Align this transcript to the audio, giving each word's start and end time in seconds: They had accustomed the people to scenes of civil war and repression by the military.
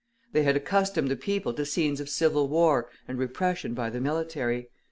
They 0.31 0.41
had 0.41 0.55
accustomed 0.55 1.11
the 1.11 1.15
people 1.15 1.53
to 1.53 1.63
scenes 1.63 1.99
of 1.99 2.09
civil 2.09 2.47
war 2.49 2.89
and 3.07 3.19
repression 3.19 3.75
by 3.75 3.91
the 3.91 4.01
military. 4.01 4.71